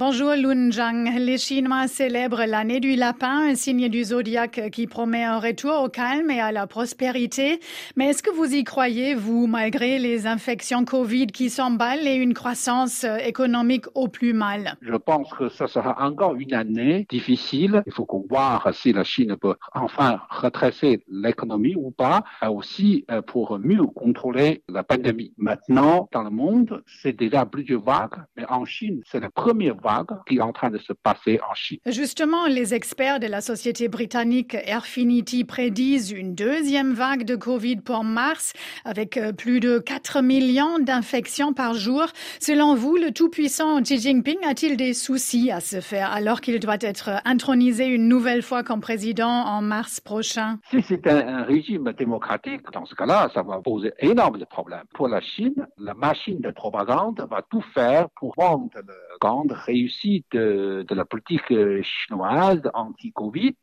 Bonjour 0.00 0.30
Lun 0.30 0.70
Zhang. 0.70 1.10
Les 1.18 1.36
Chinois 1.36 1.86
célèbrent 1.86 2.46
l'année 2.46 2.80
du 2.80 2.96
lapin, 2.96 3.50
un 3.50 3.54
signe 3.54 3.90
du 3.90 4.02
zodiaque 4.02 4.70
qui 4.72 4.86
promet 4.86 5.24
un 5.24 5.38
retour 5.38 5.82
au 5.84 5.90
calme 5.90 6.30
et 6.30 6.40
à 6.40 6.52
la 6.52 6.66
prospérité. 6.66 7.60
Mais 7.96 8.06
est-ce 8.06 8.22
que 8.22 8.30
vous 8.30 8.54
y 8.54 8.64
croyez, 8.64 9.14
vous, 9.14 9.46
malgré 9.46 9.98
les 9.98 10.26
infections 10.26 10.86
Covid 10.86 11.26
qui 11.26 11.50
s'emballent 11.50 12.06
et 12.06 12.14
une 12.14 12.32
croissance 12.32 13.04
économique 13.04 13.84
au 13.94 14.08
plus 14.08 14.32
mal? 14.32 14.78
Je 14.80 14.94
pense 14.94 15.34
que 15.34 15.50
ce 15.50 15.66
sera 15.66 15.94
encore 16.02 16.34
une 16.34 16.54
année 16.54 17.06
difficile. 17.10 17.82
Il 17.86 17.92
faut 17.92 18.06
qu'on 18.06 18.24
si 18.72 18.94
la 18.94 19.04
Chine 19.04 19.36
peut 19.38 19.56
enfin 19.74 20.18
retracer 20.30 21.04
l'économie 21.08 21.74
ou 21.76 21.90
pas, 21.90 22.24
aussi 22.48 23.04
euh, 23.10 23.20
pour 23.20 23.58
mieux 23.58 23.84
contrôler 23.84 24.62
la 24.66 24.82
pandémie. 24.82 25.34
Maintenant, 25.36 26.08
dans 26.10 26.22
le 26.22 26.30
monde, 26.30 26.82
c'est 26.86 27.12
déjà 27.12 27.44
plusieurs 27.44 27.82
vagues, 27.82 28.24
mais 28.34 28.46
en 28.48 28.64
Chine, 28.64 29.02
c'est 29.04 29.20
la 29.20 29.28
première 29.28 29.74
vague 29.76 29.89
qui 30.26 30.36
est 30.36 30.40
en 30.40 30.52
train 30.52 30.70
de 30.70 30.78
se 30.78 30.92
passer 30.92 31.40
en 31.48 31.54
Chine. 31.54 31.78
Justement, 31.86 32.46
les 32.46 32.74
experts 32.74 33.20
de 33.20 33.26
la 33.26 33.40
société 33.40 33.88
britannique 33.88 34.54
Airfinity 34.54 35.44
prédisent 35.44 36.10
une 36.10 36.34
deuxième 36.34 36.92
vague 36.92 37.24
de 37.24 37.36
Covid 37.36 37.76
pour 37.76 38.04
mars, 38.04 38.52
avec 38.84 39.16
euh, 39.16 39.32
plus 39.32 39.60
de 39.60 39.78
4 39.78 40.22
millions 40.22 40.78
d'infections 40.78 41.52
par 41.52 41.74
jour. 41.74 42.06
Selon 42.40 42.74
vous, 42.74 42.96
le 42.96 43.10
tout-puissant 43.12 43.80
Xi 43.82 43.98
Jinping 43.98 44.38
a-t-il 44.46 44.76
des 44.76 44.94
soucis 44.94 45.50
à 45.50 45.60
se 45.60 45.80
faire 45.80 46.12
alors 46.12 46.40
qu'il 46.40 46.58
doit 46.60 46.76
être 46.80 47.10
intronisé 47.24 47.86
une 47.86 48.08
nouvelle 48.08 48.42
fois 48.42 48.62
comme 48.62 48.80
président 48.80 49.28
en 49.28 49.62
mars 49.62 50.00
prochain? 50.00 50.58
Si 50.70 50.82
c'est 50.82 51.06
un, 51.06 51.42
régime 51.44 51.92
démocratique, 51.96 52.62
dans 52.72 52.84
ce 52.84 52.94
cas-là, 52.94 53.30
ça 53.34 53.42
va 53.42 53.60
poser 53.60 53.92
énormément 53.98 54.38
de 54.38 54.44
problèmes. 54.44 54.84
Pour 54.94 55.08
la 55.08 55.20
Chine, 55.20 55.66
la 55.78 55.94
machine 55.94 56.40
de 56.40 56.50
propagande 56.50 57.26
va 57.30 57.42
tout 57.50 57.64
faire 57.74 58.08
pour 58.16 58.34
rendre 58.36 58.70
le 58.76 59.18
grande 59.20 59.52
réussite 59.80 60.26
de, 60.32 60.94
la 60.94 61.04
politique 61.04 61.52
chinoise 61.82 62.62
anti-Covid 62.74 63.56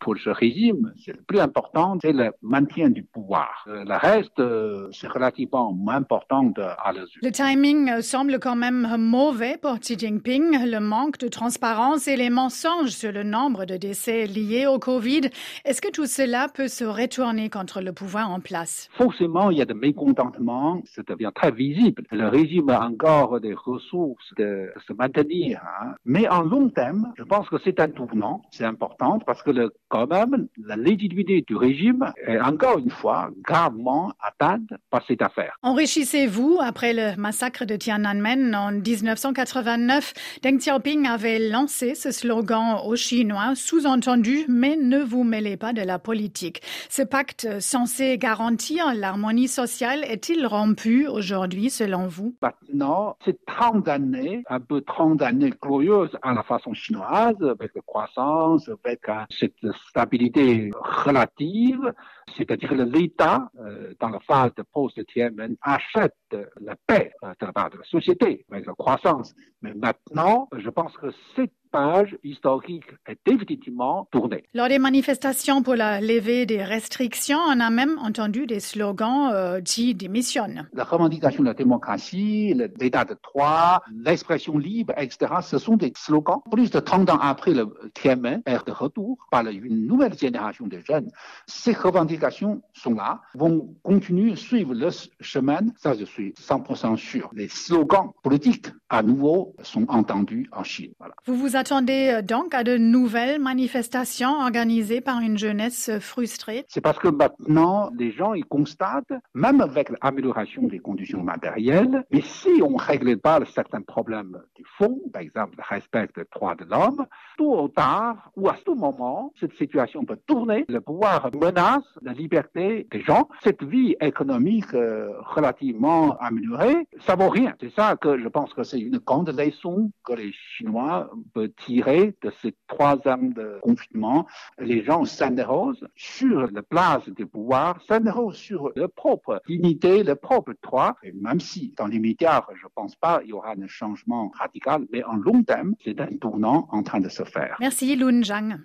pour 0.00 0.16
ce 0.16 0.30
régime. 0.30 0.92
C'est 1.04 1.12
le 1.12 1.22
plus 1.22 1.40
important, 1.40 1.98
c'est 2.00 2.12
le 2.12 2.30
maintien 2.42 2.88
du 2.90 3.02
pouvoir. 3.02 3.64
Euh, 3.68 3.84
le 3.84 3.96
reste, 3.96 4.38
euh, 4.38 4.88
c'est 4.92 5.08
relativement 5.08 5.72
moins 5.72 5.96
important 5.96 6.52
à 6.56 6.92
la 6.92 7.02
Le 7.22 7.30
timing 7.30 7.90
euh, 7.90 8.02
semble 8.02 8.38
quand 8.38 8.56
même 8.56 8.96
mauvais 8.98 9.56
pour 9.60 9.78
Xi 9.80 9.98
Jinping. 9.98 10.64
Le 10.64 10.80
manque 10.80 11.18
de 11.18 11.28
transparence 11.28 12.08
et 12.08 12.16
les 12.16 12.30
mensonges 12.30 12.90
sur 12.90 13.12
le 13.12 13.22
nombre 13.22 13.64
de 13.64 13.76
décès 13.76 14.26
liés 14.26 14.66
au 14.66 14.78
Covid. 14.78 15.30
Est-ce 15.64 15.80
que 15.80 15.90
tout 15.90 16.06
cela 16.06 16.48
peut 16.48 16.68
se 16.68 16.84
retourner 16.84 17.50
contre 17.50 17.80
le 17.80 17.92
pouvoir 17.92 18.30
en 18.30 18.40
place? 18.40 18.88
Forcément, 18.92 19.50
il 19.50 19.58
y 19.58 19.62
a 19.62 19.66
de 19.66 19.74
mécontentement. 19.74 20.82
Ça 20.84 21.02
devient 21.02 21.32
très 21.34 21.50
visible. 21.50 22.02
Le 22.10 22.28
régime 22.28 22.70
a 22.70 22.86
encore 22.86 23.40
des 23.40 23.54
ressources 23.54 24.32
de 24.36 24.70
se 24.86 24.92
maintenir. 24.92 25.47
Hein. 25.54 25.94
Mais 26.04 26.28
en 26.28 26.42
long 26.42 26.68
terme, 26.68 27.12
je 27.16 27.22
pense 27.22 27.48
que 27.48 27.56
c'est 27.64 27.80
un 27.80 27.88
tournant, 27.88 28.42
c'est 28.50 28.64
important 28.64 29.18
parce 29.24 29.42
que 29.42 29.50
le, 29.50 29.72
quand 29.88 30.06
même, 30.06 30.48
la 30.64 30.76
légitimité 30.76 31.44
du 31.46 31.56
régime 31.56 32.12
est 32.26 32.40
encore 32.40 32.78
une 32.78 32.90
fois 32.90 33.30
gravement 33.42 34.12
atteinte 34.20 34.68
par 34.90 35.04
cette 35.06 35.22
affaire. 35.22 35.56
Enrichissez-vous 35.62 36.58
après 36.62 36.92
le 36.92 37.16
massacre 37.16 37.64
de 37.64 37.76
Tiananmen 37.76 38.54
en 38.54 38.72
1989. 38.72 40.12
Deng 40.42 40.58
Xiaoping 40.58 41.06
avait 41.06 41.38
lancé 41.38 41.94
ce 41.94 42.10
slogan 42.10 42.78
aux 42.84 42.96
Chinois, 42.96 43.52
sous-entendu, 43.54 44.44
mais 44.48 44.76
ne 44.76 44.98
vous 44.98 45.24
mêlez 45.24 45.56
pas 45.56 45.72
de 45.72 45.82
la 45.82 45.98
politique. 45.98 46.62
Ce 46.88 47.02
pacte 47.02 47.60
censé 47.60 48.18
garantir 48.18 48.92
l'harmonie 48.94 49.48
sociale 49.48 50.04
est-il 50.04 50.46
rompu 50.46 51.06
aujourd'hui 51.06 51.70
selon 51.70 52.06
vous? 52.06 52.34
Maintenant, 52.42 53.16
c'est 53.24 53.38
30 53.46 53.88
années, 53.88 54.42
un 54.48 54.60
peu 54.60 54.80
30 54.80 55.22
années 55.22 55.37
glorieuses 55.46 56.16
à 56.22 56.32
la 56.32 56.42
façon 56.42 56.74
chinoise, 56.74 57.36
avec 57.42 57.72
la 57.74 57.82
croissance, 57.82 58.68
avec 58.68 59.00
cette 59.30 59.54
stabilité 59.88 60.70
relative, 61.04 61.92
c'est-à-dire 62.36 62.74
l'État, 62.74 63.50
euh, 63.60 63.94
dans 64.00 64.10
la 64.10 64.20
phase 64.20 64.54
de 64.54 64.62
post-Tiananmen, 64.62 65.56
achète 65.62 66.14
la 66.60 66.76
paix 66.86 67.12
euh, 67.22 67.32
de 67.40 67.46
la 67.46 67.52
part 67.52 67.70
de 67.70 67.78
la 67.78 67.84
société, 67.84 68.44
avec 68.50 68.66
la 68.66 68.74
croissance. 68.74 69.34
Mais 69.62 69.74
maintenant, 69.74 70.48
je 70.56 70.70
pense 70.70 70.96
que 70.96 71.10
cette 71.34 71.52
page 71.70 72.16
historique 72.24 72.86
est 73.06 73.18
définitivement 73.24 74.08
tournée. 74.10 74.44
Lors 74.54 74.68
des 74.68 74.78
manifestations 74.78 75.62
pour 75.62 75.74
la 75.74 76.00
levée 76.00 76.46
des 76.46 76.62
restrictions, 76.62 77.38
on 77.38 77.60
a 77.60 77.70
même 77.70 77.98
entendu 77.98 78.46
des 78.46 78.60
slogans 78.60 79.30
euh, 79.32 79.60
qui 79.60 79.94
démissionnent. 79.94 80.68
La 80.72 80.84
revendication 80.84 81.42
de 81.42 81.48
la 81.48 81.54
démocratie, 81.54 82.54
l'état 82.78 83.04
de 83.04 83.16
droit, 83.22 83.82
l'expression 83.92 84.58
libre, 84.58 84.94
etc., 84.96 85.34
ce 85.42 85.58
sont 85.58 85.76
des 85.76 85.92
slogans. 85.96 86.40
Plus 86.50 86.70
de 86.70 86.80
30 86.80 87.10
ans 87.10 87.18
après 87.20 87.52
le 87.52 87.66
Tiananmen 87.94 88.42
est 88.46 88.66
de 88.66 88.72
retour 88.72 89.18
par 89.30 89.46
une 89.46 89.86
nouvelle 89.86 90.16
génération 90.18 90.66
de 90.66 90.80
jeunes. 90.80 91.10
Ces 91.46 91.72
revendications 91.72 92.62
sont 92.72 92.94
là, 92.94 93.20
vont 93.34 93.74
continuer, 93.82 94.36
suivre 94.36 94.74
le 94.74 94.88
chemin, 95.20 95.60
ça 95.76 95.94
je 95.98 96.04
suis 96.04 96.32
100% 96.32 96.96
sûr. 96.96 97.30
Les 97.32 97.48
slogans 97.48 98.10
politiques 98.22 98.68
à 98.88 99.02
nouveau 99.02 99.54
sont 99.62 99.86
entendus 99.88 100.48
en 100.52 100.64
Chine. 100.64 100.92
Voilà. 100.98 101.14
Vous 101.26 101.36
vous 101.36 101.56
attendez 101.58 102.10
euh, 102.14 102.22
donc 102.22 102.54
à 102.54 102.62
de 102.64 102.76
nouvelles 102.76 103.40
manifestations 103.40 104.40
organisées 104.40 105.00
par 105.00 105.20
une 105.20 105.36
jeunesse 105.36 105.90
frustrée 105.98 106.64
C'est 106.68 106.80
parce 106.80 106.98
que 106.98 107.08
maintenant, 107.08 107.90
les 107.98 108.12
gens 108.12 108.32
ils 108.32 108.44
constatent, 108.44 109.12
même 109.34 109.60
avec 109.60 109.90
l'amélioration 110.02 110.62
des 110.68 110.78
conditions 110.78 111.22
matérielles, 111.22 112.04
mais 112.10 112.22
si 112.22 112.62
on 112.62 112.70
ne 112.70 112.80
règle 112.80 113.18
pas 113.18 113.40
certains 113.52 113.82
problèmes 113.82 114.38
du 114.54 114.64
fond, 114.78 115.00
par 115.12 115.22
exemple 115.22 115.56
le 115.58 115.64
respect 115.68 116.08
des 116.14 116.24
droits 116.32 116.54
de 116.54 116.64
l'homme, 116.64 117.06
tôt 117.36 117.64
ou 117.64 117.68
tard 117.68 118.30
ou 118.36 118.48
à 118.48 118.56
tout 118.64 118.76
moment, 118.76 119.32
cette 119.40 119.54
situation 119.54 120.04
peut 120.04 120.18
tourner. 120.26 120.64
Le 120.68 120.80
pouvoir 120.80 121.28
menace 121.34 121.84
la 122.02 122.12
liberté 122.12 122.86
des 122.90 123.00
gens. 123.02 123.28
Cette 123.42 123.64
vie 123.64 123.96
économique 124.00 124.72
euh, 124.74 125.12
relativement 125.22 126.16
améliorée, 126.18 126.86
ça 127.06 127.16
vaut 127.16 127.28
rien. 127.28 127.54
C'est 127.60 127.74
ça 127.74 127.96
que 127.96 128.18
je 128.18 128.28
pense 128.28 128.54
que 128.54 128.62
c'est 128.62 128.80
une 128.80 128.98
grande 128.98 129.30
leçon 129.30 129.90
que 130.04 130.12
les 130.12 130.32
Chinois 130.56 131.10
peuvent 131.34 131.47
tirer 131.56 132.14
de 132.22 132.32
ces 132.42 132.54
trois 132.66 132.96
ans 133.06 133.18
de 133.18 133.58
confinement, 133.62 134.26
les 134.58 134.84
gens 134.84 135.04
s'interrogent 135.04 135.86
sur 135.96 136.50
la 136.50 136.62
place 136.62 137.08
du 137.08 137.26
pouvoir, 137.26 137.80
s'interrogent 137.86 138.36
sur 138.36 138.70
leur 138.76 138.90
propre 138.90 139.40
dignité, 139.46 140.02
leur 140.02 140.18
propre 140.18 140.52
droit. 140.62 140.96
Et 141.02 141.12
même 141.12 141.40
si 141.40 141.74
dans 141.76 141.86
les 141.86 141.98
médias, 141.98 142.42
je 142.54 142.64
ne 142.64 142.70
pense 142.74 142.96
pas 142.96 143.20
il 143.22 143.30
y 143.30 143.32
aura 143.32 143.52
un 143.52 143.66
changement 143.66 144.30
radical, 144.38 144.86
mais 144.92 145.02
en 145.04 145.16
long 145.16 145.42
terme, 145.42 145.74
c'est 145.84 146.00
un 146.00 146.16
tournant 146.20 146.68
en 146.70 146.82
train 146.82 147.00
de 147.00 147.08
se 147.08 147.24
faire. 147.24 147.56
Merci 147.60 147.96
Lun 147.96 148.22
Zhang. 148.22 148.56